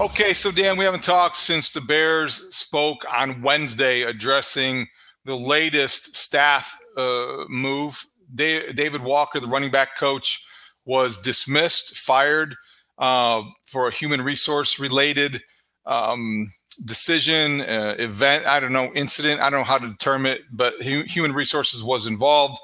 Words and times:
Okay, 0.00 0.32
so 0.32 0.50
Dan, 0.50 0.78
we 0.78 0.86
haven't 0.86 1.02
talked 1.02 1.36
since 1.36 1.74
the 1.74 1.80
Bears 1.82 2.36
spoke 2.56 3.04
on 3.14 3.42
Wednesday 3.42 4.00
addressing 4.00 4.86
the 5.26 5.36
latest 5.36 6.16
staff 6.16 6.74
uh, 6.96 7.44
move. 7.50 8.02
David 8.34 9.02
Walker, 9.02 9.40
the 9.40 9.46
running 9.46 9.70
back 9.70 9.98
coach, 9.98 10.42
was 10.86 11.18
dismissed, 11.20 11.98
fired 11.98 12.56
uh, 12.96 13.42
for 13.66 13.88
a 13.88 13.90
human 13.90 14.22
resource 14.22 14.78
related 14.78 15.42
um, 15.84 16.50
decision, 16.86 17.60
uh, 17.60 17.94
event. 17.98 18.46
I 18.46 18.58
don't 18.58 18.72
know, 18.72 18.90
incident. 18.94 19.42
I 19.42 19.50
don't 19.50 19.60
know 19.60 19.64
how 19.64 19.76
to 19.76 19.88
determine 19.88 20.32
it, 20.32 20.44
but 20.50 20.80
human 20.80 21.34
resources 21.34 21.84
was 21.84 22.06
involved. 22.06 22.58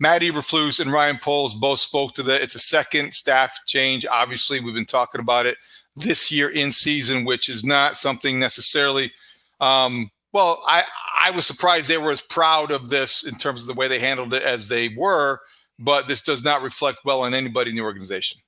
Matt 0.00 0.20
Eberflus 0.20 0.80
and 0.80 0.92
Ryan 0.92 1.16
Poles 1.16 1.54
both 1.54 1.78
spoke 1.78 2.12
to 2.12 2.22
that. 2.24 2.42
It's 2.42 2.56
a 2.56 2.60
second 2.60 3.14
staff 3.14 3.60
change. 3.66 4.04
Obviously, 4.04 4.60
we've 4.60 4.74
been 4.74 4.84
talking 4.84 5.22
about 5.22 5.46
it 5.46 5.56
this 5.96 6.30
year 6.30 6.48
in 6.48 6.72
season, 6.72 7.24
which 7.24 7.48
is 7.48 7.64
not 7.64 7.96
something 7.96 8.38
necessarily. 8.38 9.12
Um, 9.60 10.10
well, 10.32 10.62
I 10.66 10.82
I 11.20 11.30
was 11.30 11.46
surprised 11.46 11.88
they 11.88 11.98
were 11.98 12.10
as 12.10 12.22
proud 12.22 12.70
of 12.70 12.90
this 12.90 13.22
in 13.24 13.36
terms 13.36 13.62
of 13.62 13.68
the 13.68 13.78
way 13.78 13.88
they 13.88 14.00
handled 14.00 14.34
it 14.34 14.42
as 14.42 14.68
they 14.68 14.88
were, 14.88 15.38
but 15.78 16.08
this 16.08 16.22
does 16.22 16.42
not 16.42 16.62
reflect 16.62 16.98
well 17.04 17.22
on 17.22 17.34
anybody 17.34 17.70
in 17.70 17.76
the 17.76 17.82
organization. 17.82 18.40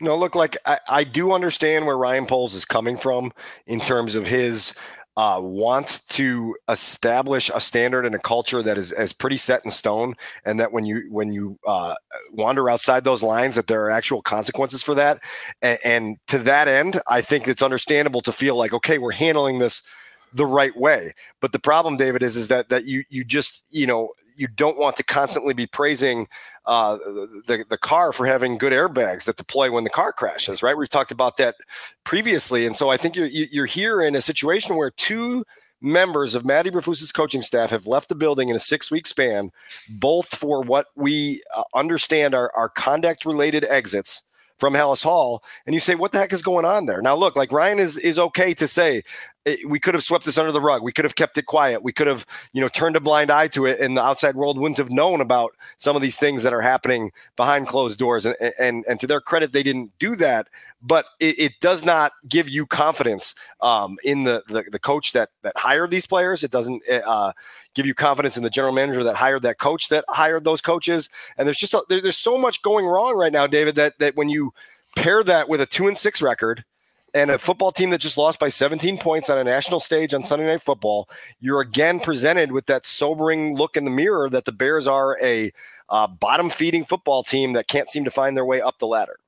No, 0.00 0.16
look, 0.16 0.34
like 0.34 0.56
I, 0.64 0.78
I 0.88 1.04
do 1.04 1.32
understand 1.32 1.86
where 1.86 1.96
Ryan 1.96 2.26
Poles 2.26 2.54
is 2.54 2.64
coming 2.64 2.96
from 2.96 3.32
in 3.66 3.80
terms 3.80 4.14
of 4.14 4.26
his 4.26 4.74
uh, 5.18 5.40
want 5.42 6.02
to 6.10 6.54
establish 6.68 7.50
a 7.52 7.60
standard 7.60 8.06
and 8.06 8.14
a 8.14 8.20
culture 8.20 8.62
that 8.62 8.78
is, 8.78 8.92
is 8.92 9.12
pretty 9.12 9.36
set 9.36 9.64
in 9.64 9.70
stone, 9.72 10.14
and 10.44 10.60
that 10.60 10.70
when 10.70 10.86
you 10.86 11.08
when 11.10 11.32
you 11.32 11.58
uh, 11.66 11.96
wander 12.30 12.70
outside 12.70 13.02
those 13.02 13.20
lines, 13.20 13.56
that 13.56 13.66
there 13.66 13.82
are 13.84 13.90
actual 13.90 14.22
consequences 14.22 14.80
for 14.80 14.94
that. 14.94 15.18
And, 15.60 15.78
and 15.84 16.16
to 16.28 16.38
that 16.38 16.68
end, 16.68 17.00
I 17.10 17.20
think 17.20 17.48
it's 17.48 17.62
understandable 17.62 18.20
to 18.22 18.32
feel 18.32 18.54
like, 18.54 18.72
okay, 18.72 18.98
we're 18.98 19.10
handling 19.10 19.58
this 19.58 19.82
the 20.32 20.46
right 20.46 20.76
way. 20.76 21.10
But 21.40 21.50
the 21.50 21.58
problem, 21.58 21.96
David, 21.96 22.22
is 22.22 22.36
is 22.36 22.46
that 22.46 22.68
that 22.68 22.84
you 22.84 23.02
you 23.08 23.24
just 23.24 23.64
you 23.70 23.88
know 23.88 24.10
you 24.38 24.46
don't 24.48 24.78
want 24.78 24.96
to 24.96 25.02
constantly 25.02 25.52
be 25.52 25.66
praising 25.66 26.28
uh, 26.64 26.96
the 27.46 27.64
the 27.68 27.76
car 27.76 28.12
for 28.12 28.26
having 28.26 28.56
good 28.56 28.72
airbags 28.72 29.24
that 29.24 29.36
deploy 29.36 29.70
when 29.70 29.84
the 29.84 29.90
car 29.90 30.12
crashes. 30.12 30.62
Right? 30.62 30.76
We've 30.76 30.88
talked 30.88 31.10
about 31.10 31.36
that 31.38 31.56
previously, 32.04 32.64
and 32.64 32.76
so 32.76 32.88
I 32.88 32.96
think 32.96 33.16
you're 33.16 33.26
you're 33.26 33.66
here 33.66 34.00
in 34.00 34.14
a 34.14 34.22
situation 34.22 34.76
where 34.76 34.90
two 34.90 35.44
members 35.80 36.34
of 36.34 36.44
Matt 36.44 36.66
Eberflus's 36.66 37.12
coaching 37.12 37.42
staff 37.42 37.70
have 37.70 37.86
left 37.86 38.08
the 38.08 38.14
building 38.14 38.48
in 38.48 38.56
a 38.56 38.60
six 38.60 38.90
week 38.90 39.06
span, 39.06 39.50
both 39.88 40.34
for 40.34 40.62
what 40.62 40.86
we 40.96 41.42
uh, 41.56 41.62
understand 41.74 42.34
are, 42.34 42.50
are 42.54 42.68
conduct 42.68 43.24
related 43.24 43.64
exits 43.68 44.22
from 44.58 44.74
Halas 44.74 45.04
Hall, 45.04 45.42
and 45.66 45.74
you 45.74 45.80
say, 45.80 45.94
"What 45.94 46.12
the 46.12 46.18
heck 46.18 46.32
is 46.32 46.42
going 46.42 46.64
on 46.64 46.86
there?" 46.86 47.00
Now, 47.00 47.14
look, 47.14 47.36
like 47.36 47.52
Ryan 47.52 47.78
is 47.78 47.96
is 47.96 48.18
okay 48.18 48.54
to 48.54 48.66
say 48.66 49.02
we 49.66 49.80
could 49.80 49.94
have 49.94 50.02
swept 50.02 50.24
this 50.24 50.38
under 50.38 50.52
the 50.52 50.60
rug. 50.60 50.82
We 50.82 50.92
could 50.92 51.04
have 51.04 51.14
kept 51.14 51.38
it 51.38 51.46
quiet. 51.46 51.82
We 51.82 51.92
could 51.92 52.06
have, 52.06 52.26
you 52.52 52.60
know, 52.60 52.68
turned 52.68 52.96
a 52.96 53.00
blind 53.00 53.30
eye 53.30 53.48
to 53.48 53.66
it, 53.66 53.80
and 53.80 53.96
the 53.96 54.02
outside 54.02 54.36
world 54.36 54.58
wouldn't 54.58 54.78
have 54.78 54.90
known 54.90 55.20
about 55.20 55.54
some 55.78 55.96
of 55.96 56.02
these 56.02 56.16
things 56.16 56.42
that 56.42 56.52
are 56.52 56.60
happening 56.60 57.12
behind 57.36 57.66
closed 57.66 57.98
doors. 57.98 58.26
And 58.26 58.36
and 58.58 58.84
and 58.88 59.00
to 59.00 59.06
their 59.06 59.20
credit, 59.20 59.52
they 59.52 59.62
didn't 59.62 59.92
do 59.98 60.16
that. 60.16 60.48
But 60.80 61.06
it, 61.18 61.38
it 61.38 61.52
does 61.60 61.84
not 61.84 62.12
give 62.28 62.48
you 62.48 62.64
confidence 62.64 63.34
um, 63.60 63.96
in 64.04 64.24
the, 64.24 64.44
the, 64.46 64.64
the 64.70 64.78
coach 64.78 65.12
that 65.12 65.30
that 65.42 65.54
hired 65.56 65.90
these 65.90 66.06
players. 66.06 66.44
It 66.44 66.50
doesn't 66.50 66.82
uh, 66.88 67.32
give 67.74 67.86
you 67.86 67.94
confidence 67.94 68.36
in 68.36 68.42
the 68.42 68.50
general 68.50 68.72
manager 68.72 69.02
that 69.04 69.16
hired 69.16 69.42
that 69.42 69.58
coach 69.58 69.88
that 69.88 70.04
hired 70.08 70.44
those 70.44 70.60
coaches. 70.60 71.08
And 71.36 71.46
there's 71.46 71.58
just 71.58 71.74
a, 71.74 71.82
there, 71.88 72.00
there's 72.00 72.16
so 72.16 72.38
much 72.38 72.62
going 72.62 72.86
wrong 72.86 73.16
right 73.16 73.32
now, 73.32 73.46
David. 73.46 73.74
That 73.74 73.98
that 73.98 74.16
when 74.16 74.28
you 74.28 74.52
pair 74.96 75.22
that 75.22 75.48
with 75.48 75.60
a 75.60 75.66
two 75.66 75.86
and 75.86 75.98
six 75.98 76.22
record 76.22 76.64
and 77.14 77.30
a 77.30 77.38
football 77.38 77.72
team 77.72 77.90
that 77.90 78.00
just 78.00 78.18
lost 78.18 78.38
by 78.38 78.48
17 78.48 78.98
points 78.98 79.30
on 79.30 79.38
a 79.38 79.44
national 79.44 79.80
stage 79.80 80.12
on 80.12 80.22
Sunday 80.22 80.46
Night 80.46 80.62
Football, 80.62 81.08
you're 81.40 81.60
again 81.60 82.00
presented 82.00 82.52
with 82.52 82.66
that 82.66 82.84
sobering 82.84 83.56
look 83.56 83.76
in 83.76 83.84
the 83.84 83.90
mirror 83.90 84.28
that 84.30 84.44
the 84.44 84.52
Bears 84.52 84.86
are 84.86 85.18
a 85.22 85.52
uh, 85.88 86.06
bottom 86.06 86.50
feeding 86.50 86.84
football 86.84 87.22
team 87.22 87.54
that 87.54 87.68
can't 87.68 87.88
seem 87.88 88.04
to 88.04 88.10
find 88.10 88.36
their 88.36 88.44
way 88.44 88.60
up 88.60 88.78
the 88.78 88.86
ladder. 88.86 89.18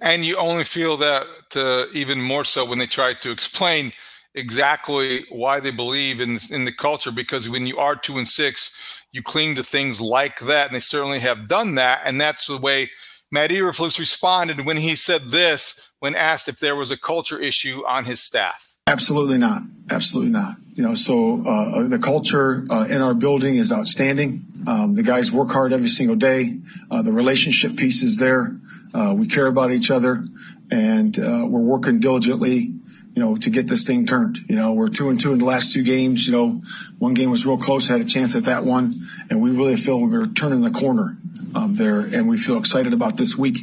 And 0.00 0.24
you 0.24 0.36
only 0.36 0.64
feel 0.64 0.96
that 0.98 1.26
uh, 1.56 1.86
even 1.92 2.20
more 2.20 2.44
so 2.44 2.64
when 2.64 2.78
they 2.78 2.86
try 2.86 3.14
to 3.14 3.30
explain 3.30 3.92
exactly 4.34 5.24
why 5.30 5.58
they 5.58 5.70
believe 5.70 6.20
in 6.20 6.38
in 6.50 6.64
the 6.64 6.72
culture. 6.72 7.10
Because 7.10 7.48
when 7.48 7.66
you 7.66 7.76
are 7.78 7.96
two 7.96 8.18
and 8.18 8.28
six, 8.28 8.76
you 9.12 9.22
cling 9.22 9.54
to 9.56 9.62
things 9.62 10.00
like 10.00 10.38
that, 10.40 10.66
and 10.66 10.76
they 10.76 10.80
certainly 10.80 11.18
have 11.20 11.48
done 11.48 11.74
that. 11.76 12.02
And 12.04 12.20
that's 12.20 12.46
the 12.46 12.58
way 12.58 12.90
Matt 13.30 13.50
Eberflus 13.50 13.98
responded 13.98 14.64
when 14.64 14.78
he 14.78 14.96
said 14.96 15.30
this 15.30 15.90
when 15.98 16.14
asked 16.14 16.48
if 16.48 16.58
there 16.58 16.76
was 16.76 16.90
a 16.90 16.96
culture 16.96 17.38
issue 17.38 17.82
on 17.86 18.04
his 18.04 18.20
staff. 18.20 18.76
Absolutely 18.86 19.36
not. 19.36 19.62
Absolutely 19.90 20.30
not. 20.30 20.56
You 20.72 20.82
know, 20.82 20.94
so 20.94 21.42
uh, 21.46 21.88
the 21.88 21.98
culture 21.98 22.64
uh, 22.70 22.86
in 22.88 23.02
our 23.02 23.12
building 23.12 23.56
is 23.56 23.70
outstanding. 23.70 24.46
Um, 24.66 24.94
the 24.94 25.02
guys 25.02 25.30
work 25.30 25.50
hard 25.50 25.74
every 25.74 25.88
single 25.88 26.16
day. 26.16 26.58
Uh, 26.90 27.02
the 27.02 27.12
relationship 27.12 27.76
piece 27.76 28.02
is 28.02 28.16
there. 28.16 28.56
Uh, 28.94 29.14
we 29.14 29.26
care 29.26 29.46
about 29.46 29.72
each 29.72 29.90
other, 29.90 30.24
and 30.70 31.18
uh, 31.18 31.44
we're 31.46 31.60
working 31.60 32.00
diligently 32.00 32.72
you 33.18 33.24
know, 33.24 33.36
to 33.36 33.50
get 33.50 33.66
this 33.66 33.82
thing 33.84 34.06
turned. 34.06 34.38
You 34.48 34.54
know, 34.54 34.72
we're 34.72 34.86
two 34.86 35.08
and 35.08 35.18
two 35.18 35.32
in 35.32 35.40
the 35.40 35.44
last 35.44 35.72
two 35.72 35.82
games. 35.82 36.24
You 36.24 36.32
know, 36.32 36.62
one 37.00 37.14
game 37.14 37.32
was 37.32 37.44
real 37.44 37.58
close, 37.58 37.88
had 37.88 38.00
a 38.00 38.04
chance 38.04 38.36
at 38.36 38.44
that 38.44 38.64
one, 38.64 39.08
and 39.28 39.42
we 39.42 39.50
really 39.50 39.76
feel 39.76 40.00
we're 40.00 40.28
turning 40.28 40.60
the 40.60 40.70
corner 40.70 41.18
um, 41.52 41.74
there, 41.74 41.98
and 41.98 42.28
we 42.28 42.38
feel 42.38 42.58
excited 42.58 42.92
about 42.92 43.16
this 43.16 43.36
week. 43.36 43.58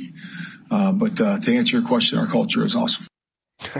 Uh, 0.69 0.91
but 0.91 1.21
uh, 1.21 1.39
to 1.39 1.55
answer 1.55 1.77
your 1.77 1.87
question, 1.87 2.19
our 2.19 2.27
culture 2.27 2.65
is 2.65 2.75
awesome. 2.75 3.07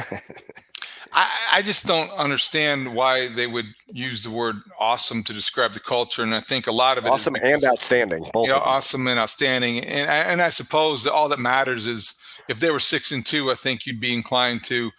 I, 1.12 1.30
I 1.56 1.62
just 1.62 1.86
don't 1.86 2.10
understand 2.12 2.96
why 2.96 3.28
they 3.28 3.46
would 3.46 3.66
use 3.88 4.24
the 4.24 4.32
word 4.32 4.56
awesome 4.80 5.24
to 5.24 5.34
describe 5.34 5.74
the 5.74 5.82
culture. 5.82 6.24
And 6.24 6.34
I 6.34 6.40
think 6.40 6.68
a 6.68 6.72
lot 6.72 6.98
of 6.98 7.04
it 7.04 7.10
awesome 7.10 7.36
and 7.36 7.66
outstanding. 7.66 8.26
Both 8.32 8.48
you 8.48 8.54
know, 8.54 8.60
awesome 8.60 9.08
and 9.08 9.20
outstanding. 9.20 9.80
And 9.80 10.10
I, 10.10 10.16
and 10.20 10.42
I 10.42 10.52
suppose 10.52 11.04
that 11.04 11.12
all 11.12 11.28
that 11.28 11.40
matters 11.40 11.86
is 11.86 12.18
if 12.48 12.62
they 12.62 12.72
were 12.72 12.80
six 12.80 13.12
and 13.12 13.26
two, 13.26 13.52
I 13.52 13.56
think 13.56 13.86
you'd 13.86 14.00
be 14.00 14.14
inclined 14.14 14.64
to 14.66 14.92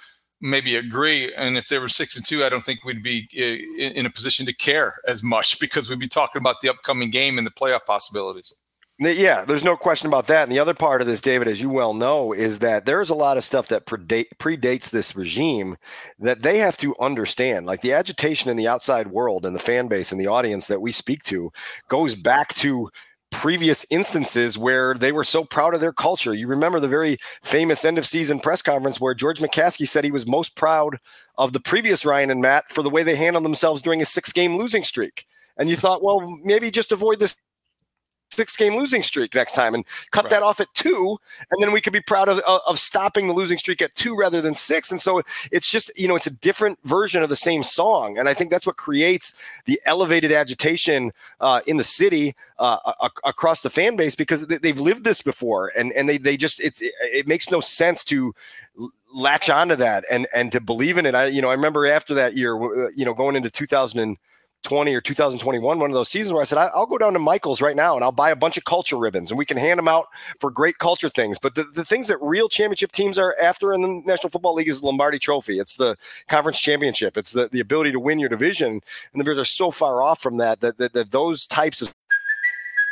maybe 0.46 0.76
agree. 0.76 1.32
And 1.34 1.56
if 1.56 1.68
they 1.68 1.78
were 1.78 1.88
six 1.88 2.16
and 2.16 2.24
two, 2.24 2.44
I 2.44 2.48
don't 2.48 2.64
think 2.64 2.84
we'd 2.84 3.02
be 3.02 3.28
eh, 3.36 3.90
in 3.94 4.06
a 4.06 4.10
position 4.10 4.46
to 4.46 4.54
care 4.54 4.94
as 5.06 5.22
much 5.22 5.60
because 5.60 5.90
we'd 5.90 5.98
be 5.98 6.08
talking 6.08 6.40
about 6.40 6.60
the 6.60 6.68
upcoming 6.68 7.10
game 7.10 7.38
and 7.38 7.46
the 7.46 7.50
playoff 7.50 7.84
possibilities. 7.86 8.54
Yeah, 8.98 9.44
there's 9.44 9.64
no 9.64 9.76
question 9.76 10.08
about 10.08 10.26
that. 10.28 10.44
And 10.44 10.52
the 10.52 10.58
other 10.58 10.72
part 10.72 11.02
of 11.02 11.06
this, 11.06 11.20
David, 11.20 11.48
as 11.48 11.60
you 11.60 11.68
well 11.68 11.92
know, 11.92 12.32
is 12.32 12.60
that 12.60 12.86
there's 12.86 13.10
a 13.10 13.14
lot 13.14 13.36
of 13.36 13.44
stuff 13.44 13.68
that 13.68 13.84
predate, 13.84 14.28
predates 14.38 14.88
this 14.88 15.14
regime 15.14 15.76
that 16.18 16.40
they 16.40 16.58
have 16.58 16.78
to 16.78 16.96
understand. 16.98 17.66
Like 17.66 17.82
the 17.82 17.92
agitation 17.92 18.50
in 18.50 18.56
the 18.56 18.68
outside 18.68 19.08
world 19.08 19.44
and 19.44 19.54
the 19.54 19.60
fan 19.60 19.88
base 19.88 20.12
and 20.12 20.20
the 20.20 20.28
audience 20.28 20.66
that 20.68 20.80
we 20.80 20.92
speak 20.92 21.22
to 21.24 21.52
goes 21.88 22.14
back 22.14 22.54
to 22.54 22.88
previous 23.30 23.84
instances 23.90 24.56
where 24.56 24.94
they 24.94 25.12
were 25.12 25.24
so 25.24 25.44
proud 25.44 25.74
of 25.74 25.80
their 25.80 25.92
culture. 25.92 26.34
You 26.34 26.46
remember 26.46 26.80
the 26.80 26.88
very 26.88 27.18
famous 27.42 27.84
end 27.84 27.98
of 27.98 28.06
season 28.06 28.40
press 28.40 28.62
conference 28.62 29.00
where 29.00 29.14
George 29.14 29.40
McCaskey 29.40 29.86
said 29.86 30.04
he 30.04 30.10
was 30.10 30.26
most 30.26 30.56
proud 30.56 30.98
of 31.36 31.52
the 31.52 31.60
previous 31.60 32.04
Ryan 32.04 32.30
and 32.30 32.40
Matt 32.40 32.64
for 32.70 32.82
the 32.82 32.90
way 32.90 33.02
they 33.02 33.16
handled 33.16 33.44
themselves 33.44 33.82
during 33.82 34.00
a 34.00 34.06
six 34.06 34.32
game 34.32 34.56
losing 34.56 34.82
streak. 34.82 35.26
And 35.58 35.68
you 35.68 35.76
thought, 35.76 36.02
well, 36.02 36.38
maybe 36.42 36.70
just 36.70 36.92
avoid 36.92 37.18
this 37.18 37.36
six 38.36 38.56
game 38.56 38.76
losing 38.76 39.02
streak 39.02 39.34
next 39.34 39.52
time 39.52 39.74
and 39.74 39.84
cut 40.10 40.24
right. 40.24 40.30
that 40.30 40.42
off 40.42 40.60
at 40.60 40.72
two. 40.74 41.18
And 41.50 41.62
then 41.62 41.72
we 41.72 41.80
could 41.80 41.92
be 41.92 42.00
proud 42.00 42.28
of, 42.28 42.40
of 42.66 42.78
stopping 42.78 43.26
the 43.26 43.32
losing 43.32 43.58
streak 43.58 43.80
at 43.80 43.94
two 43.94 44.14
rather 44.14 44.40
than 44.40 44.54
six. 44.54 44.90
And 44.92 45.00
so 45.00 45.22
it's 45.50 45.70
just, 45.70 45.90
you 45.98 46.06
know, 46.06 46.16
it's 46.16 46.26
a 46.26 46.32
different 46.32 46.78
version 46.84 47.22
of 47.22 47.28
the 47.28 47.36
same 47.36 47.62
song. 47.62 48.18
And 48.18 48.28
I 48.28 48.34
think 48.34 48.50
that's 48.50 48.66
what 48.66 48.76
creates 48.76 49.32
the 49.64 49.80
elevated 49.86 50.32
agitation 50.32 51.12
uh, 51.40 51.60
in 51.66 51.78
the 51.78 51.84
city 51.84 52.36
uh, 52.58 52.78
a- 53.00 53.28
across 53.28 53.62
the 53.62 53.70
fan 53.70 53.96
base 53.96 54.14
because 54.14 54.46
they've 54.46 54.80
lived 54.80 55.04
this 55.04 55.22
before. 55.22 55.72
And, 55.76 55.92
and 55.92 56.08
they, 56.08 56.18
they 56.18 56.36
just, 56.36 56.60
it's, 56.60 56.80
it 56.82 57.26
makes 57.26 57.50
no 57.50 57.60
sense 57.60 58.04
to 58.04 58.34
latch 59.14 59.48
onto 59.48 59.76
that 59.76 60.04
and, 60.10 60.26
and 60.34 60.52
to 60.52 60.60
believe 60.60 60.98
in 60.98 61.06
it. 61.06 61.14
I, 61.14 61.26
you 61.26 61.40
know, 61.40 61.48
I 61.48 61.54
remember 61.54 61.86
after 61.86 62.14
that 62.14 62.36
year, 62.36 62.54
you 62.94 63.04
know, 63.04 63.14
going 63.14 63.34
into 63.36 63.50
2000 63.50 63.98
and, 63.98 64.18
2020 64.66 64.94
or 64.94 65.00
2021, 65.00 65.78
one 65.78 65.90
of 65.90 65.94
those 65.94 66.08
seasons 66.08 66.32
where 66.32 66.42
I 66.42 66.44
said, 66.44 66.58
I'll 66.58 66.86
go 66.86 66.98
down 66.98 67.12
to 67.12 67.18
Michael's 67.18 67.62
right 67.62 67.76
now 67.76 67.94
and 67.94 68.02
I'll 68.02 68.10
buy 68.10 68.30
a 68.30 68.36
bunch 68.36 68.56
of 68.56 68.64
culture 68.64 68.96
ribbons 68.96 69.30
and 69.30 69.38
we 69.38 69.46
can 69.46 69.56
hand 69.56 69.78
them 69.78 69.86
out 69.86 70.06
for 70.40 70.50
great 70.50 70.78
culture 70.78 71.08
things. 71.08 71.38
But 71.38 71.54
the, 71.54 71.64
the 71.64 71.84
things 71.84 72.08
that 72.08 72.18
real 72.20 72.48
championship 72.48 72.92
teams 72.92 73.18
are 73.18 73.36
after 73.40 73.72
in 73.72 73.82
the 73.82 74.02
National 74.04 74.30
Football 74.30 74.54
League 74.54 74.68
is 74.68 74.80
the 74.80 74.86
Lombardi 74.86 75.18
Trophy. 75.18 75.58
It's 75.58 75.76
the 75.76 75.96
conference 76.28 76.60
championship. 76.60 77.16
It's 77.16 77.32
the, 77.32 77.48
the 77.48 77.60
ability 77.60 77.92
to 77.92 78.00
win 78.00 78.18
your 78.18 78.28
division. 78.28 78.80
And 79.12 79.20
the 79.20 79.24
Bears 79.24 79.38
are 79.38 79.44
so 79.44 79.70
far 79.70 80.02
off 80.02 80.20
from 80.20 80.38
that 80.38 80.60
that, 80.60 80.78
that, 80.78 80.92
that 80.94 81.10
those 81.12 81.46
types 81.46 81.80
of 81.80 81.94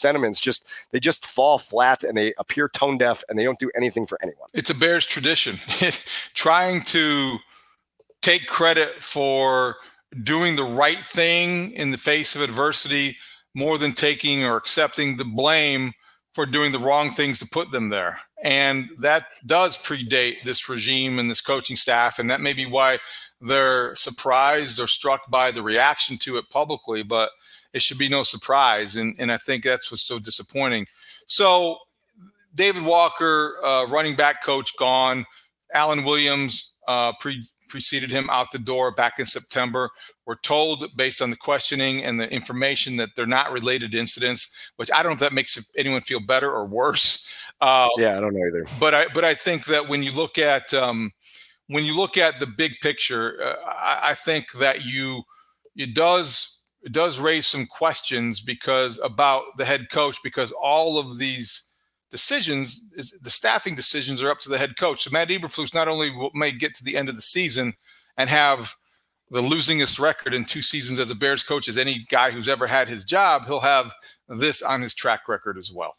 sentiments 0.00 0.40
just 0.40 0.66
they 0.90 1.00
just 1.00 1.26
fall 1.26 1.58
flat 1.58 2.02
and 2.02 2.16
they 2.16 2.32
appear 2.38 2.68
tone 2.68 2.98
deaf 2.98 3.22
and 3.28 3.38
they 3.38 3.44
don't 3.44 3.58
do 3.58 3.70
anything 3.74 4.06
for 4.06 4.18
anyone. 4.22 4.48
It's 4.54 4.70
a 4.70 4.74
Bears 4.74 5.06
tradition, 5.06 5.58
trying 6.34 6.82
to 6.82 7.38
take 8.22 8.46
credit 8.46 8.90
for 9.02 9.76
doing 10.22 10.56
the 10.56 10.64
right 10.64 10.98
thing 10.98 11.72
in 11.72 11.90
the 11.90 11.98
face 11.98 12.34
of 12.34 12.42
adversity 12.42 13.16
more 13.54 13.78
than 13.78 13.92
taking 13.92 14.44
or 14.44 14.56
accepting 14.56 15.16
the 15.16 15.24
blame 15.24 15.92
for 16.32 16.46
doing 16.46 16.72
the 16.72 16.78
wrong 16.78 17.10
things 17.10 17.38
to 17.38 17.46
put 17.46 17.70
them 17.70 17.88
there. 17.88 18.20
And 18.42 18.88
that 19.00 19.26
does 19.44 19.76
predate 19.76 20.42
this 20.42 20.68
regime 20.68 21.18
and 21.18 21.30
this 21.30 21.40
coaching 21.40 21.76
staff. 21.76 22.18
And 22.18 22.30
that 22.30 22.40
may 22.40 22.52
be 22.52 22.66
why 22.66 22.98
they're 23.40 23.94
surprised 23.96 24.80
or 24.80 24.86
struck 24.86 25.30
by 25.30 25.50
the 25.50 25.62
reaction 25.62 26.16
to 26.18 26.38
it 26.38 26.48
publicly. 26.48 27.02
But 27.02 27.30
it 27.72 27.82
should 27.82 27.98
be 27.98 28.08
no 28.08 28.22
surprise. 28.22 28.96
And, 28.96 29.14
and 29.18 29.30
I 29.30 29.36
think 29.36 29.64
that's 29.64 29.90
what's 29.90 30.02
so 30.02 30.18
disappointing. 30.18 30.86
So, 31.26 31.78
David 32.54 32.82
Walker, 32.82 33.56
uh, 33.64 33.86
running 33.88 34.16
back 34.16 34.42
coach, 34.44 34.76
gone. 34.76 35.24
Alan 35.72 36.04
Williams 36.04 36.72
uh, 36.88 37.12
pre- 37.20 37.44
preceded 37.68 38.10
him 38.10 38.28
out 38.28 38.50
the 38.50 38.58
door 38.58 38.90
back 38.90 39.20
in 39.20 39.26
September. 39.26 39.88
We're 40.26 40.36
told, 40.36 40.84
based 40.96 41.22
on 41.22 41.30
the 41.30 41.36
questioning 41.36 42.04
and 42.04 42.20
the 42.20 42.30
information, 42.32 42.96
that 42.96 43.10
they're 43.16 43.26
not 43.26 43.52
related 43.52 43.94
incidents, 43.94 44.54
which 44.76 44.90
I 44.92 45.02
don't 45.02 45.10
know 45.10 45.14
if 45.14 45.20
that 45.20 45.32
makes 45.32 45.58
anyone 45.76 46.00
feel 46.00 46.20
better 46.20 46.50
or 46.50 46.66
worse. 46.66 47.32
Uh, 47.62 47.90
yeah, 47.98 48.16
I 48.16 48.22
don't 48.22 48.32
know 48.32 48.46
either. 48.46 48.64
But 48.80 48.94
I, 48.94 49.06
but 49.12 49.22
I 49.22 49.34
think 49.34 49.66
that 49.66 49.86
when 49.86 50.02
you 50.02 50.12
look 50.12 50.38
at 50.38 50.72
um, 50.72 51.12
when 51.66 51.84
you 51.84 51.94
look 51.94 52.16
at 52.16 52.40
the 52.40 52.46
big 52.46 52.72
picture, 52.80 53.38
uh, 53.44 53.56
I, 53.66 53.98
I 54.02 54.14
think 54.14 54.50
that 54.52 54.86
you 54.86 55.24
it 55.76 55.94
does 55.94 56.59
it 56.82 56.92
does 56.92 57.20
raise 57.20 57.46
some 57.46 57.66
questions 57.66 58.40
because 58.40 58.98
about 59.02 59.44
the 59.58 59.64
head 59.64 59.90
coach 59.90 60.18
because 60.24 60.52
all 60.52 60.98
of 60.98 61.18
these 61.18 61.70
decisions 62.10 62.90
is 62.94 63.16
the 63.22 63.30
staffing 63.30 63.74
decisions 63.74 64.22
are 64.22 64.30
up 64.30 64.40
to 64.40 64.48
the 64.48 64.58
head 64.58 64.76
coach. 64.76 65.04
So 65.04 65.10
Matt 65.10 65.28
Eberflus 65.28 65.74
not 65.74 65.88
only 65.88 66.12
may 66.34 66.52
get 66.52 66.74
to 66.76 66.84
the 66.84 66.96
end 66.96 67.08
of 67.08 67.16
the 67.16 67.22
season 67.22 67.74
and 68.16 68.28
have 68.28 68.74
the 69.30 69.42
losingest 69.42 70.00
record 70.00 70.34
in 70.34 70.44
two 70.44 70.62
seasons 70.62 70.98
as 70.98 71.10
a 71.10 71.14
Bears 71.14 71.42
coach 71.42 71.68
as 71.68 71.78
any 71.78 72.04
guy 72.10 72.30
who's 72.30 72.48
ever 72.48 72.66
had 72.66 72.88
his 72.88 73.04
job, 73.04 73.46
he'll 73.46 73.60
have 73.60 73.92
this 74.28 74.62
on 74.62 74.82
his 74.82 74.94
track 74.94 75.28
record 75.28 75.56
as 75.56 75.70
well. 75.72 75.96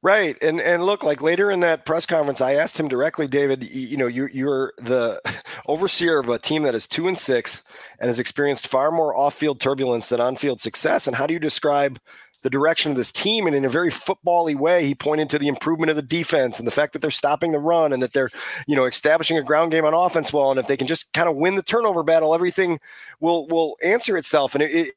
Right, 0.00 0.36
and 0.40 0.60
and 0.60 0.86
look, 0.86 1.02
like 1.02 1.22
later 1.22 1.50
in 1.50 1.58
that 1.60 1.84
press 1.84 2.06
conference, 2.06 2.40
I 2.40 2.54
asked 2.54 2.78
him 2.78 2.86
directly, 2.86 3.26
David. 3.26 3.68
You, 3.68 3.96
know, 3.96 4.06
you 4.06 4.28
you're 4.32 4.72
the 4.78 5.20
overseer 5.66 6.20
of 6.20 6.28
a 6.28 6.38
team 6.38 6.62
that 6.62 6.74
is 6.76 6.86
two 6.86 7.08
and 7.08 7.18
six 7.18 7.64
and 7.98 8.06
has 8.06 8.20
experienced 8.20 8.68
far 8.68 8.92
more 8.92 9.16
off-field 9.16 9.60
turbulence 9.60 10.10
than 10.10 10.20
on-field 10.20 10.60
success. 10.60 11.08
And 11.08 11.16
how 11.16 11.26
do 11.26 11.34
you 11.34 11.40
describe 11.40 11.98
the 12.42 12.50
direction 12.50 12.92
of 12.92 12.96
this 12.96 13.10
team? 13.10 13.48
And 13.48 13.56
in 13.56 13.64
a 13.64 13.68
very 13.68 13.90
football-y 13.90 14.54
way, 14.54 14.86
he 14.86 14.94
pointed 14.94 15.28
to 15.30 15.38
the 15.38 15.48
improvement 15.48 15.90
of 15.90 15.96
the 15.96 16.02
defense 16.02 16.60
and 16.60 16.66
the 16.68 16.72
fact 16.72 16.92
that 16.92 17.02
they're 17.02 17.10
stopping 17.10 17.50
the 17.50 17.58
run 17.58 17.92
and 17.92 18.00
that 18.00 18.12
they're, 18.12 18.30
you 18.68 18.76
know, 18.76 18.84
establishing 18.84 19.36
a 19.36 19.42
ground 19.42 19.72
game 19.72 19.84
on 19.84 19.94
offense 19.94 20.32
well. 20.32 20.52
And 20.52 20.60
if 20.60 20.68
they 20.68 20.76
can 20.76 20.86
just 20.86 21.12
kind 21.12 21.28
of 21.28 21.34
win 21.34 21.56
the 21.56 21.62
turnover 21.62 22.04
battle, 22.04 22.36
everything 22.36 22.78
will 23.18 23.48
will 23.48 23.76
answer 23.84 24.16
itself. 24.16 24.54
And 24.54 24.62
it, 24.62 24.70
it 24.70 24.94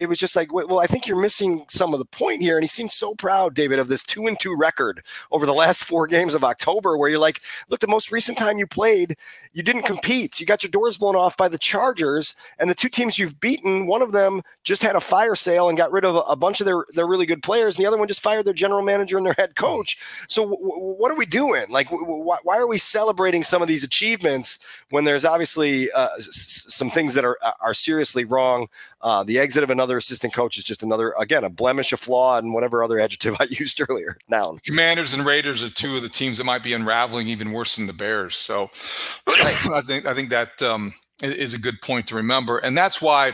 it 0.00 0.08
was 0.08 0.18
just 0.18 0.36
like, 0.36 0.52
well, 0.52 0.78
I 0.78 0.86
think 0.86 1.06
you're 1.06 1.20
missing 1.20 1.64
some 1.68 1.92
of 1.92 1.98
the 1.98 2.04
point 2.04 2.40
here. 2.42 2.56
And 2.56 2.64
he 2.64 2.68
seemed 2.68 2.92
so 2.92 3.14
proud, 3.14 3.54
David, 3.54 3.78
of 3.78 3.88
this 3.88 4.02
two 4.02 4.26
and 4.26 4.38
two 4.38 4.54
record 4.56 5.02
over 5.30 5.44
the 5.44 5.54
last 5.54 5.82
four 5.82 6.06
games 6.06 6.34
of 6.34 6.44
October, 6.44 6.96
where 6.96 7.08
you're 7.08 7.18
like, 7.18 7.40
look, 7.68 7.80
the 7.80 7.88
most 7.88 8.12
recent 8.12 8.38
time 8.38 8.58
you 8.58 8.66
played, 8.66 9.16
you 9.52 9.62
didn't 9.62 9.82
compete. 9.82 10.38
You 10.38 10.46
got 10.46 10.62
your 10.62 10.70
doors 10.70 10.98
blown 10.98 11.16
off 11.16 11.36
by 11.36 11.48
the 11.48 11.58
Chargers, 11.58 12.34
and 12.58 12.70
the 12.70 12.74
two 12.74 12.88
teams 12.88 13.18
you've 13.18 13.40
beaten, 13.40 13.86
one 13.86 14.02
of 14.02 14.12
them 14.12 14.42
just 14.62 14.82
had 14.82 14.94
a 14.96 15.00
fire 15.00 15.34
sale 15.34 15.68
and 15.68 15.76
got 15.76 15.90
rid 15.90 16.04
of 16.04 16.22
a, 16.28 16.36
bunch 16.36 16.60
of 16.60 16.66
their, 16.66 16.84
their 16.94 17.06
really 17.06 17.26
good 17.26 17.42
players, 17.42 17.76
and 17.76 17.82
the 17.82 17.88
other 17.88 17.96
one 17.96 18.06
just 18.08 18.22
fired 18.22 18.44
their 18.44 18.54
general 18.54 18.82
manager 18.82 19.16
and 19.16 19.26
their 19.26 19.34
head 19.34 19.56
coach. 19.56 19.98
So, 20.28 20.42
w- 20.42 20.62
w- 20.62 20.94
what 20.94 21.10
are 21.10 21.16
we 21.16 21.26
doing? 21.26 21.64
Like, 21.68 21.90
w- 21.90 22.06
why 22.06 22.58
are 22.58 22.66
we 22.68 22.78
celebrating 22.78 23.42
some 23.42 23.62
of 23.62 23.68
these 23.68 23.82
achievements 23.82 24.58
when 24.90 25.04
there's 25.04 25.24
obviously 25.24 25.90
uh, 25.90 26.10
s- 26.18 26.66
some 26.68 26.90
things 26.90 27.14
that 27.14 27.24
are 27.24 27.38
are 27.60 27.74
seriously 27.74 28.24
wrong? 28.24 28.68
Uh, 29.00 29.24
the 29.24 29.38
exit 29.38 29.62
of 29.62 29.70
another 29.70 29.87
another 29.88 29.98
assistant 29.98 30.34
coach 30.34 30.58
is 30.58 30.64
just 30.64 30.82
another, 30.82 31.14
again, 31.18 31.44
a 31.44 31.48
blemish, 31.48 31.94
a 31.94 31.96
flaw, 31.96 32.36
and 32.36 32.52
whatever 32.52 32.82
other 32.82 33.00
adjective 33.00 33.34
I 33.40 33.46
used 33.48 33.80
earlier. 33.88 34.18
Noun. 34.28 34.58
Commanders 34.66 35.14
and 35.14 35.24
Raiders 35.24 35.62
are 35.62 35.70
two 35.70 35.96
of 35.96 36.02
the 36.02 36.10
teams 36.10 36.36
that 36.36 36.44
might 36.44 36.62
be 36.62 36.74
unraveling 36.74 37.26
even 37.28 37.52
worse 37.52 37.76
than 37.76 37.86
the 37.86 37.94
Bears. 37.94 38.36
So 38.36 38.70
I 39.26 39.82
think 39.86 40.04
I 40.04 40.12
think 40.12 40.28
that 40.28 40.60
um, 40.62 40.92
is 41.22 41.54
a 41.54 41.58
good 41.58 41.80
point 41.80 42.06
to 42.08 42.16
remember, 42.16 42.58
and 42.58 42.76
that's 42.76 43.00
why 43.00 43.32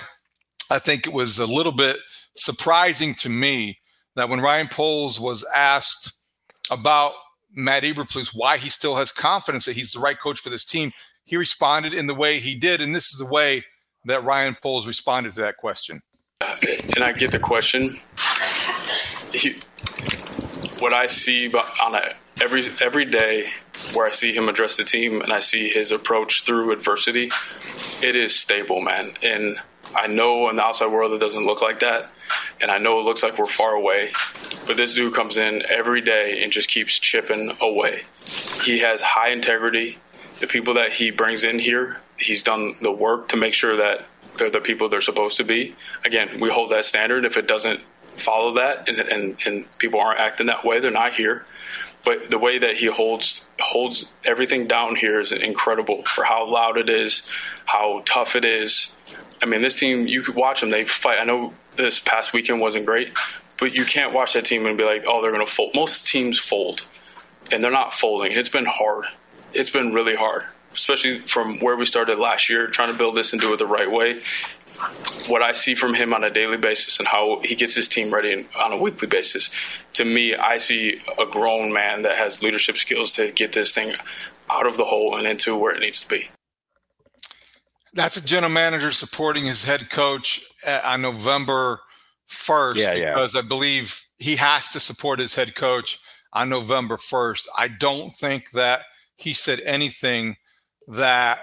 I 0.70 0.78
think 0.78 1.06
it 1.06 1.12
was 1.12 1.40
a 1.40 1.46
little 1.46 1.73
bit 1.73 1.96
surprising 2.37 3.14
to 3.16 3.28
me 3.28 3.78
that 4.14 4.28
when 4.28 4.40
Ryan 4.40 4.68
Poles 4.68 5.18
was 5.18 5.44
asked 5.54 6.12
about 6.70 7.12
Matt 7.52 7.82
Eberflus, 7.82 8.30
why 8.32 8.58
he 8.58 8.68
still 8.68 8.94
has 8.94 9.11
confidence 9.11 9.64
that 9.64 9.76
he's 9.76 9.92
the 9.92 10.00
right 10.00 10.18
coach 10.18 10.38
for 10.38 10.50
this 10.50 10.64
team, 10.64 10.92
he 11.25 11.37
responded 11.37 11.94
in 11.94 12.06
the 12.06 12.14
way 12.14 12.38
he 12.38 12.54
did, 12.54 12.80
and 12.80 12.94
this 12.94 13.12
is 13.12 13.18
the 13.18 13.26
way 13.26 13.64
that 14.04 14.23
Ryan 14.23 14.56
Poles 14.62 14.87
responded 14.87 15.32
to 15.34 15.40
that 15.40 15.56
question 15.56 16.00
and 16.95 17.05
I 17.05 17.13
get 17.13 17.31
the 17.31 17.39
question. 17.39 18.01
He, 19.33 19.57
what 20.81 20.95
I 20.95 21.07
see 21.07 21.53
on 21.53 21.95
a, 21.95 22.15
every 22.41 22.65
every 22.81 23.05
day 23.05 23.51
where 23.93 24.07
I 24.07 24.11
see 24.11 24.35
him 24.35 24.49
address 24.49 24.77
the 24.77 24.85
team 24.85 25.21
and 25.21 25.33
I 25.33 25.41
see 25.41 25.69
his 25.69 25.91
approach 25.91 26.45
through 26.45 26.73
adversity, 26.73 27.31
it 28.03 28.17
is 28.17 28.35
stable, 28.35 28.81
man. 28.81 29.15
And 29.23 29.59
I 29.95 30.07
know 30.07 30.49
in 30.49 30.57
the 30.57 30.63
outside 30.63 30.91
world 30.91 31.13
it 31.13 31.19
doesn't 31.19 31.45
look 31.45 31.63
like 31.63 31.81
that. 31.81 32.11
And 32.61 32.71
I 32.71 32.79
know 32.79 32.99
it 32.99 33.05
looks 33.05 33.23
like 33.23 33.39
we're 33.39 33.45
far 33.47 33.75
away. 33.75 34.13
But 34.67 34.77
this 34.77 34.95
dude 34.95 35.15
comes 35.15 35.37
in 35.37 35.63
every 35.69 36.01
day 36.01 36.43
and 36.43 36.53
just 36.53 36.69
keeps 36.69 36.99
chipping 36.99 37.57
away. 37.61 38.03
He 38.63 38.79
has 38.79 39.03
high 39.03 39.29
integrity. 39.29 39.99
The 40.41 40.47
people 40.47 40.75
that 40.75 40.93
he 40.93 41.11
brings 41.11 41.45
in 41.45 41.59
here, 41.59 42.01
he's 42.19 42.43
done 42.43 42.77
the 42.83 42.91
work 42.91 43.29
to 43.29 43.37
make 43.37 43.55
sure 43.55 43.77
that 43.77 44.07
they're 44.37 44.50
the 44.50 44.61
people 44.61 44.88
they're 44.88 45.00
supposed 45.00 45.37
to 45.38 45.45
be. 45.45 45.76
Again, 46.05 46.41
we 46.41 46.50
hold 46.50 46.71
that 46.73 46.85
standard. 46.85 47.25
If 47.25 47.37
it 47.37 47.47
doesn't 47.47 47.81
follow 48.17 48.55
that 48.55 48.88
and, 48.88 48.99
and, 48.99 49.37
and 49.47 49.79
people 49.79 50.00
aren't 50.00 50.21
acting 50.21 50.47
that 50.47 50.64
way, 50.64 50.81
they're 50.81 50.91
not 50.91 51.14
here. 51.14 51.45
But 52.05 52.31
the 52.31 52.38
way 52.38 52.59
that 52.59 52.76
he 52.76 52.87
holds 52.87 53.41
holds 53.59 54.05
everything 54.25 54.67
down 54.67 54.97
here 54.97 55.21
is 55.21 55.33
incredible 55.33 56.05
for 56.05 56.25
how 56.25 56.47
loud 56.47 56.76
it 56.76 56.91
is, 56.91 57.23
how 57.64 58.03
tough 58.05 58.37
it 58.37 58.45
is. 58.45 58.91
I 59.43 59.47
mean, 59.47 59.62
this 59.62 59.75
team, 59.75 60.07
you 60.07 60.23
could 60.23 60.35
watch 60.35 60.61
them. 60.61 60.71
They 60.71 60.85
fight. 60.85 61.19
I 61.19 61.25
know 61.25 61.55
this 61.76 61.99
past 61.99 62.33
weekend 62.33 62.61
wasn't 62.61 62.85
great, 62.85 63.12
but 63.59 63.73
you 63.73 63.85
can't 63.85 64.12
watch 64.12 64.35
that 64.35 64.45
team 64.45 64.67
and 64.67 64.76
be 64.76 64.85
like, 64.85 65.05
oh, 65.07 65.23
they're 65.23 65.33
going 65.33 65.45
to 65.45 65.50
fold. 65.50 65.75
Most 65.75 66.07
teams 66.07 66.38
fold, 66.38 66.87
and 67.50 67.64
they're 67.64 67.71
not 67.71 67.95
folding. 67.95 68.33
It's 68.33 68.50
been 68.50 68.67
hard. 68.67 69.07
It's 69.55 69.71
been 69.71 69.95
really 69.95 70.14
hard, 70.14 70.45
especially 70.75 71.21
from 71.21 71.59
where 71.61 71.76
we 71.76 71.87
started 71.87 72.19
last 72.19 72.49
year, 72.49 72.66
trying 72.66 72.93
to 72.93 72.99
build 72.99 73.14
this 73.14 73.33
and 73.33 73.40
do 73.40 73.52
it 73.52 73.59
the 73.59 73.66
right 73.66 73.90
way 73.90 74.23
what 75.28 75.43
I 75.43 75.52
see 75.52 75.75
from 75.75 75.95
him 75.95 76.12
on 76.12 76.25
a 76.25 76.31
daily 76.31 76.57
basis 76.57 76.99
and 76.99 77.09
how 77.09 77.40
he 77.43 77.54
gets 77.54 77.75
his 77.75 77.88
team 77.88 78.12
ready 78.12 78.47
on 78.59 78.73
a 78.73 78.76
weekly 78.76 79.09
basis, 79.09 79.50
to 79.95 80.04
me, 80.04 80.35
I 80.35 80.59
see 80.59 81.00
a 81.19 81.26
grown 81.26 81.73
man 81.73 82.02
that 82.02 82.16
has 82.16 82.43
leadership 82.43 82.76
skills 82.76 83.12
to 83.14 83.33
get 83.33 83.52
this 83.52 83.73
thing 83.73 83.95
out 84.50 84.66
of 84.66 84.76
the 84.76 84.85
hole 84.85 85.16
and 85.16 85.26
into 85.26 85.57
where 85.57 85.75
it 85.75 85.81
needs 85.81 86.00
to 86.02 86.09
be. 86.09 86.28
That's 87.95 88.16
a 88.16 88.25
general 88.25 88.52
manager 88.52 88.90
supporting 88.93 89.45
his 89.45 89.64
head 89.64 89.88
coach 89.88 90.40
uh, 90.66 90.81
on 90.85 91.02
November 91.02 91.81
1st 92.28 92.76
yeah, 92.76 92.95
yeah. 92.95 93.14
because 93.14 93.37
I 93.37 93.43
believe 93.43 94.02
he 94.19 94.37
has 94.37 94.69
to 94.69 94.81
support 94.81 95.21
his 95.21 95.35
head 95.35 95.54
coach 95.54 96.00
on 96.33 96.49
November 96.49 96.97
1st. 96.97 97.47
I 97.57 97.69
don't 97.69 98.14
think 98.14 98.50
that 98.50 98.81
he 99.14 99.33
said 99.33 99.61
anything 99.61 100.37
that 100.88 101.41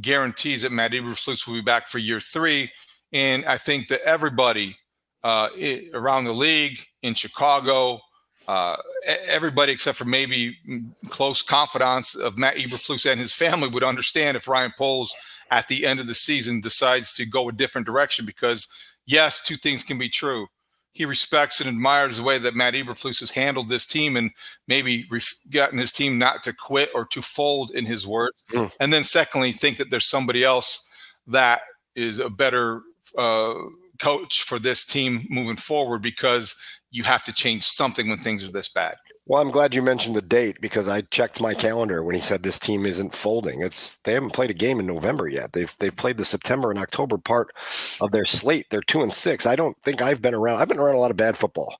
guarantees 0.00 0.62
that 0.62 0.72
Matt 0.72 0.92
Eberflus 0.92 1.46
will 1.46 1.54
be 1.54 1.62
back 1.62 1.88
for 1.88 1.98
year 1.98 2.20
three. 2.20 2.70
And 3.12 3.44
I 3.46 3.56
think 3.56 3.88
that 3.88 4.02
everybody 4.02 4.76
uh, 5.22 5.48
it, 5.56 5.90
around 5.94 6.24
the 6.24 6.32
league 6.32 6.78
in 7.02 7.14
Chicago, 7.14 8.00
uh, 8.48 8.76
everybody 9.26 9.72
except 9.72 9.98
for 9.98 10.04
maybe 10.04 10.56
close 11.08 11.42
confidants 11.42 12.14
of 12.14 12.38
Matt 12.38 12.56
Eberflus 12.56 13.10
and 13.10 13.20
his 13.20 13.32
family 13.32 13.68
would 13.68 13.82
understand 13.84 14.36
if 14.36 14.48
Ryan 14.48 14.72
Poles 14.76 15.14
at 15.50 15.66
the 15.68 15.86
end 15.86 16.00
of 16.00 16.06
the 16.06 16.14
season 16.14 16.60
decides 16.60 17.12
to 17.14 17.26
go 17.26 17.48
a 17.48 17.52
different 17.52 17.86
direction. 17.86 18.26
Because 18.26 18.68
yes, 19.06 19.42
two 19.42 19.56
things 19.56 19.82
can 19.82 19.98
be 19.98 20.08
true 20.08 20.46
he 20.96 21.04
respects 21.04 21.60
and 21.60 21.68
admires 21.68 22.16
the 22.16 22.22
way 22.22 22.38
that 22.38 22.54
Matt 22.54 22.72
Eberflus 22.72 23.20
has 23.20 23.30
handled 23.30 23.68
this 23.68 23.84
team 23.84 24.16
and 24.16 24.30
maybe 24.66 25.04
ref- 25.10 25.38
gotten 25.50 25.78
his 25.78 25.92
team 25.92 26.16
not 26.16 26.42
to 26.44 26.54
quit 26.54 26.88
or 26.94 27.04
to 27.08 27.20
fold, 27.20 27.70
in 27.72 27.84
his 27.84 28.06
words. 28.06 28.42
Mm. 28.50 28.74
And 28.80 28.92
then, 28.94 29.04
secondly, 29.04 29.52
think 29.52 29.76
that 29.76 29.90
there's 29.90 30.06
somebody 30.06 30.42
else 30.42 30.88
that 31.26 31.60
is 31.94 32.18
a 32.18 32.30
better 32.30 32.80
uh, 33.18 33.54
coach 34.00 34.42
for 34.42 34.58
this 34.58 34.86
team 34.86 35.26
moving 35.28 35.56
forward 35.56 36.00
because 36.00 36.56
you 36.90 37.02
have 37.02 37.22
to 37.24 37.32
change 37.32 37.64
something 37.64 38.08
when 38.08 38.16
things 38.16 38.42
are 38.42 38.52
this 38.52 38.70
bad. 38.70 38.96
Well, 39.28 39.42
I'm 39.42 39.50
glad 39.50 39.74
you 39.74 39.82
mentioned 39.82 40.14
the 40.14 40.22
date 40.22 40.60
because 40.60 40.86
I 40.86 41.00
checked 41.00 41.40
my 41.40 41.52
calendar 41.52 42.00
when 42.00 42.14
he 42.14 42.20
said 42.20 42.44
this 42.44 42.60
team 42.60 42.86
isn't 42.86 43.12
folding. 43.12 43.60
It's 43.60 43.96
they 43.96 44.12
haven't 44.12 44.34
played 44.34 44.50
a 44.50 44.54
game 44.54 44.78
in 44.78 44.86
November 44.86 45.26
yet. 45.26 45.52
They've 45.52 45.74
they've 45.80 45.94
played 45.94 46.16
the 46.16 46.24
September 46.24 46.70
and 46.70 46.78
October 46.78 47.18
part 47.18 47.50
of 48.00 48.12
their 48.12 48.24
slate. 48.24 48.66
They're 48.70 48.82
two 48.82 49.02
and 49.02 49.12
six. 49.12 49.44
I 49.44 49.56
don't 49.56 49.76
think 49.82 50.00
I've 50.00 50.22
been 50.22 50.34
around. 50.34 50.60
I've 50.60 50.68
been 50.68 50.78
around 50.78 50.94
a 50.94 51.00
lot 51.00 51.10
of 51.10 51.16
bad 51.16 51.36
football. 51.36 51.76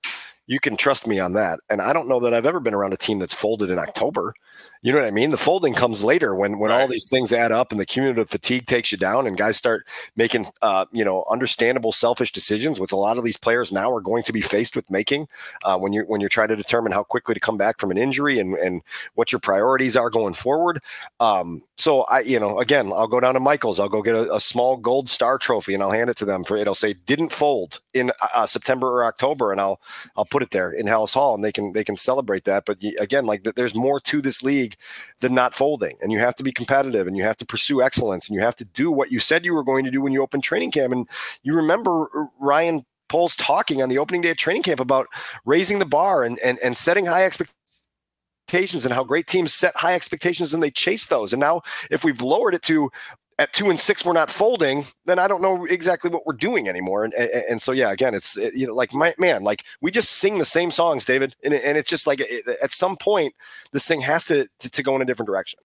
You 0.49 0.59
can 0.59 0.77
trust 0.77 1.07
me 1.07 1.21
on 1.21 1.35
that. 1.35 1.61
And 1.71 1.81
I 1.81 1.93
don't 1.93 2.09
know 2.09 2.19
that 2.21 2.35
I've 2.35 2.47
ever 2.47 2.59
been 2.59 2.75
around 2.75 2.93
a 2.93 2.97
team 2.97 3.21
that's 3.21 3.35
folded 3.35 3.71
in 3.71 3.79
October. 3.79 4.35
You 4.83 4.93
know 4.93 4.99
what 4.99 5.09
I 5.09 5.11
mean? 5.11 5.31
The 5.31 5.37
folding 5.37 5.75
comes 5.75 6.05
later 6.05 6.35
when 6.35 6.59
when 6.59 6.71
right. 6.71 6.83
all 6.83 6.89
these 6.89 7.09
things 7.09 7.33
add 7.33 7.51
up 7.51 7.73
and 7.73 7.81
the 7.81 7.87
cumulative 7.87 8.31
fatigue 8.31 8.67
takes 8.67 8.93
you 8.93 8.99
down, 8.99 9.27
and 9.27 9.37
guys 9.37 9.57
start 9.57 9.87
making 10.17 10.47
uh, 10.63 10.87
you 10.93 11.05
know 11.05 11.25
understandable 11.31 11.93
selfish 11.93 12.31
decisions, 12.31 12.79
which 12.79 12.93
a 12.93 12.97
lot 12.97 13.19
of 13.19 13.25
these 13.25 13.37
players 13.37 13.73
now 13.73 13.93
are 13.93 14.01
going 14.01 14.23
to 14.23 14.33
be 14.33 14.41
faced 14.41 14.77
with 14.77 14.89
making 14.91 15.27
uh, 15.65 15.77
when 15.77 15.93
you 15.93 16.03
when 16.03 16.21
you're 16.21 16.31
trying 16.31 16.49
to 16.49 16.57
determine 16.57 16.93
how 16.93 17.03
quickly 17.03 17.35
to 17.35 17.41
come 17.41 17.57
back 17.57 17.81
from 17.81 17.91
an 17.91 17.99
injury 17.99 18.39
and 18.39 18.55
and 18.55 18.83
what 19.15 19.33
your 19.33 19.41
priorities 19.41 19.97
are 19.97 20.11
going 20.11 20.35
forward. 20.35 20.81
Um, 21.21 21.63
so 21.77 22.03
I 22.03 22.21
you 22.21 22.39
know 22.39 22.61
again 22.61 22.93
I'll 22.95 23.09
go 23.09 23.21
down 23.21 23.35
to 23.35 23.41
Michael's. 23.41 23.81
I'll 23.81 23.89
go 23.89 24.03
get 24.03 24.15
a, 24.15 24.35
a, 24.35 24.41
small 24.41 24.77
gold 24.77 25.09
star 25.09 25.39
trophy 25.39 25.75
and 25.75 25.83
I'll 25.83 25.91
hand 25.91 26.11
it 26.11 26.17
to 26.19 26.25
them 26.25 26.45
for 26.45 26.57
it'll 26.57 26.75
say 26.75 26.93
didn't 26.93 27.33
fold 27.33 27.81
in 27.93 28.13
uh, 28.35 28.47
September 28.47 28.89
or 28.89 29.05
October, 29.05 29.53
and 29.53 29.61
I'll 29.61 29.81
I'll 30.17 30.25
put 30.25 30.43
it 30.43 30.51
there 30.51 30.71
in 30.71 30.87
Halas 30.87 31.15
Hall, 31.15 31.35
and 31.35 31.43
they 31.43 31.53
can 31.53 31.73
they 31.73 31.85
can 31.85 31.97
celebrate 31.97 32.45
that. 32.45 32.65
But 32.67 32.79
again, 32.99 33.27
like 33.27 33.43
there's 33.43 33.75
more 33.75 34.01
to 34.01 34.23
this 34.23 34.43
league 34.47 34.77
than 35.21 35.35
not 35.35 35.55
folding. 35.55 35.97
And 36.01 36.11
you 36.11 36.19
have 36.21 36.37
to 36.37 36.45
be 36.45 36.53
competitive 36.53 37.07
and 37.07 37.17
you 37.17 37.25
have 37.25 37.37
to 37.39 37.47
pursue 37.47 37.83
excellence 37.83 38.29
and 38.29 38.35
you 38.35 38.43
have 38.43 38.57
to 38.57 38.65
do 38.65 38.91
what 38.91 39.11
you 39.11 39.19
said 39.19 39.45
you 39.45 39.55
were 39.55 39.65
going 39.65 39.85
to 39.85 39.91
do 39.91 40.01
when 40.01 40.13
you 40.13 40.23
opened 40.23 40.45
training 40.45 40.71
camp. 40.71 40.93
And 40.93 41.09
you 41.43 41.55
remember 41.55 42.09
Ryan 42.41 42.85
Poles 43.09 43.37
talking 43.37 43.83
on 43.83 43.89
the 43.89 43.99
opening 43.99 44.23
day 44.23 44.31
of 44.31 44.37
training 44.37 44.63
camp 44.63 44.81
about 44.81 45.07
raising 45.45 45.79
the 45.79 45.85
bar 45.85 46.25
and, 46.25 46.39
and, 46.45 46.59
and 46.65 46.77
setting 46.77 47.07
high 47.07 47.25
expectations 47.25 48.85
and 48.85 48.95
how 48.95 49.05
great 49.05 49.27
teams 49.27 49.53
set 49.53 49.77
high 49.77 49.95
expectations 49.95 50.55
and 50.55 50.63
they 50.63 50.71
chase 50.71 51.07
those. 51.07 51.33
And 51.33 51.41
now 51.41 51.63
if 51.91 52.05
we've 52.05 52.23
lowered 52.23 52.55
it 52.55 52.63
to 52.63 52.91
at 53.39 53.53
two 53.53 53.69
and 53.71 53.79
six 53.79 54.05
we're 54.05 54.13
not 54.13 54.31
folding 54.31 54.85
then 55.05 55.19
i 55.19 55.29
don't 55.29 55.43
know 55.43 55.65
exactly 55.67 56.11
what 56.11 56.27
we're 56.27 56.33
doing 56.33 56.69
anymore. 56.69 57.05
And 57.05 57.15
and, 57.15 57.31
and 57.51 57.63
so 57.63 57.73
yeah 57.73 57.91
again 57.91 58.15
it's 58.15 58.37
it, 58.37 58.55
you 58.55 58.67
know 58.67 58.75
like 58.75 58.95
my 58.95 59.15
man 59.19 59.43
like 59.43 59.65
we 59.81 59.91
just 59.91 60.13
sing 60.13 60.39
the 60.39 60.45
same 60.45 60.71
songs 60.71 61.05
david 61.05 61.37
and, 61.43 61.55
and 61.55 61.77
it's 61.77 61.91
just 61.91 62.07
like 62.07 62.21
it, 62.21 62.59
at 62.63 62.73
some 62.73 62.97
point 62.97 63.35
this 63.73 63.87
thing 63.87 64.01
has 64.01 64.25
to, 64.27 64.49
to, 64.61 64.71
to 64.71 64.83
go 64.83 64.97
in 64.97 65.03
a 65.03 65.05
different 65.05 65.29
direction 65.29 65.55